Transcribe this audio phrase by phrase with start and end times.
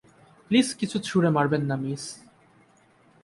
[0.47, 2.03] Please কিছু ছুড়ে মারবেন না, মিস।